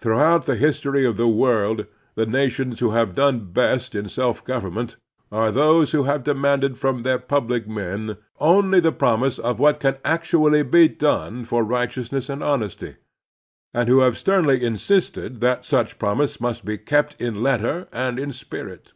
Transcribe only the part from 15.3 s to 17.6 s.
that such promise must be kept in